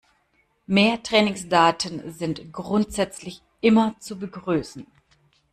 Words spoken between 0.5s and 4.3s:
Mehr Trainingsdaten sind grundsätzlich immer zu